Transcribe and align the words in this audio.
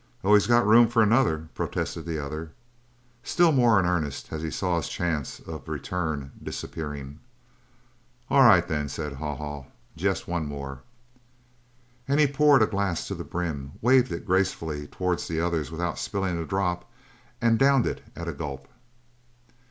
"Always 0.23 0.47
got 0.47 0.65
room 0.65 0.87
for 0.87 1.03
another," 1.03 1.47
protested 1.53 2.07
the 2.07 2.17
other, 2.17 2.53
still 3.21 3.51
more 3.51 3.79
in 3.79 3.85
earnest 3.85 4.33
as 4.33 4.41
he 4.41 4.49
saw 4.49 4.77
his 4.77 4.89
chance 4.89 5.39
of 5.41 5.67
a 5.67 5.71
return 5.71 6.31
disappearing. 6.41 7.19
"All 8.27 8.41
right, 8.41 8.67
then," 8.67 8.89
said 8.89 9.13
Haw 9.13 9.35
Haw. 9.35 9.65
"Jest 9.95 10.27
one 10.27 10.47
more." 10.47 10.81
And 12.07 12.19
he 12.19 12.25
poured 12.25 12.63
a 12.63 12.65
glass 12.65 13.07
to 13.09 13.13
the 13.13 13.23
brim, 13.23 13.73
waved 13.79 14.11
it 14.11 14.25
gracefully 14.25 14.87
towards 14.87 15.27
the 15.27 15.39
others 15.39 15.69
without 15.69 15.99
spilling 15.99 16.39
a 16.39 16.45
drop, 16.47 16.89
and 17.39 17.59
downed 17.59 17.85
it 17.85 18.03
at 18.15 18.27
a 18.27 18.33
gulp. 18.33 18.67